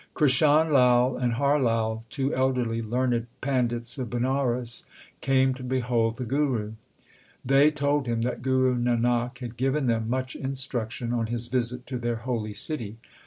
[0.15, 4.83] Krishan Lai and Har Lai, two elderly learned pandits of Banaras,
[5.21, 6.73] came to behold the Guru.
[7.45, 11.99] They told him that Guru Nanak had given them much instruction on his visit to
[11.99, 12.97] their holy city.